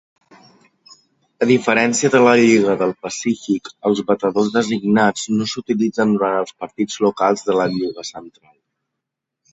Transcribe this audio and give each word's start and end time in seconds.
A 1.45 1.47
diferència 1.49 2.11
de 2.15 2.21
la 2.27 2.33
Lliga 2.39 2.77
del 2.79 2.95
Pacífic, 3.07 3.69
els 3.91 4.01
batedors 4.09 4.49
designats 4.57 5.29
no 5.37 5.47
s'utilitzen 5.53 6.17
durant 6.19 6.39
els 6.41 6.57
partits 6.65 6.99
locals 7.09 7.47
de 7.51 7.59
la 7.61 7.69
Lliga 7.77 8.11
Central. 8.13 8.53